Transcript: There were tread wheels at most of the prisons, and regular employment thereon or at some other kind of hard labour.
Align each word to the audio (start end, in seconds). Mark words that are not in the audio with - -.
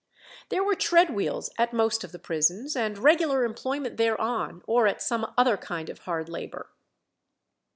There 0.49 0.63
were 0.63 0.73
tread 0.73 1.11
wheels 1.11 1.51
at 1.59 1.73
most 1.73 2.03
of 2.03 2.11
the 2.11 2.17
prisons, 2.17 2.75
and 2.75 2.97
regular 2.97 3.43
employment 3.45 3.97
thereon 3.97 4.63
or 4.65 4.87
at 4.87 4.99
some 4.99 5.31
other 5.37 5.57
kind 5.57 5.91
of 5.91 5.99
hard 5.99 6.27
labour. 6.27 6.71